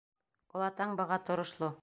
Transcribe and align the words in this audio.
Олатаң 0.59 0.97
быға 1.03 1.21
торошло. 1.29 1.75